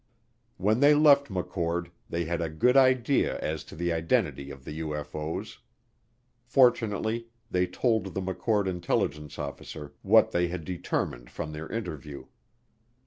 When 0.57 0.79
they 0.79 0.95
left 0.95 1.27
McChord 1.29 1.91
they 2.09 2.25
had 2.25 2.41
a 2.41 2.49
good 2.49 2.75
idea 2.75 3.37
as 3.37 3.63
to 3.65 3.75
the 3.75 3.93
identity 3.93 4.49
of 4.49 4.65
the 4.65 4.79
UFO's. 4.79 5.59
Fortunately 6.43 7.27
they 7.51 7.67
told 7.67 8.15
the 8.15 8.21
McChord 8.23 8.65
intelligence 8.65 9.37
officer 9.37 9.93
what 10.01 10.31
they 10.31 10.47
had 10.47 10.65
determined 10.65 11.29
from 11.29 11.51
their 11.51 11.69
interview. 11.71 12.25